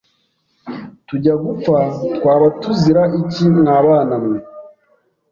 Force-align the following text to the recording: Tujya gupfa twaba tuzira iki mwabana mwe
Tujya 1.07 1.33
gupfa 1.43 1.77
twaba 2.15 2.47
tuzira 2.61 3.01
iki 3.19 3.45
mwabana 3.59 4.15
mwe 4.23 4.37